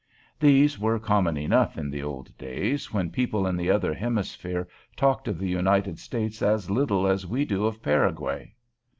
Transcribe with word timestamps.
These 0.39 0.79
were 0.79 0.97
common 0.97 1.37
enough 1.37 1.77
in 1.77 1.91
the 1.91 2.01
old 2.01 2.35
days, 2.35 2.91
when 2.91 3.11
people 3.11 3.45
in 3.45 3.55
the 3.55 3.69
other 3.69 3.93
hemisphere 3.93 4.67
talked 4.95 5.27
of 5.27 5.37
the 5.37 5.47
United 5.47 5.99
States 5.99 6.41
as 6.41 6.71
little 6.71 7.05
as 7.05 7.27
we 7.27 7.45
do 7.45 7.67
of 7.67 7.83
Paraguay. 7.83 8.55